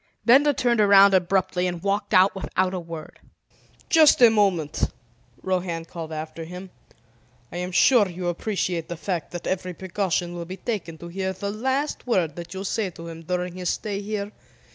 [0.25, 3.19] Benda turned around abruptly and walked out without a word.
[3.87, 4.89] "Just a moment,"
[5.43, 6.71] Rohan called after him.
[7.51, 11.33] "I am sure you appreciate the fact that every precaution will be taken to hear
[11.33, 14.31] the least word that you say to him during his stay here?